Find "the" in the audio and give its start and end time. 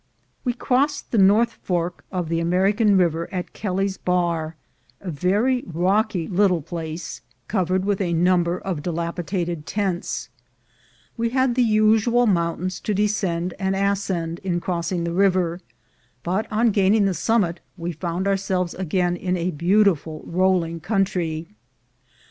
1.11-1.19, 2.27-2.39, 8.15-8.15, 11.53-11.61, 15.03-15.13, 17.05-17.13